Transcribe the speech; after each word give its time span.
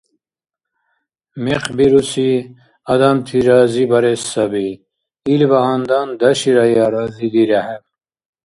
–Мекъ 1.43 1.69
бируси– 1.77 2.29
адамти 2.91 3.37
разибарес 3.47 4.21
саби. 4.31 4.69
Илбагьандан, 5.33 6.07
даширая, 6.19 6.85
разидирехӀе. 6.93 7.77